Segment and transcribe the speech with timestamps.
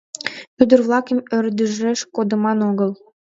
[0.61, 2.91] —...Ӱдыр-влакым ӧрдыжеш кодыман огыл.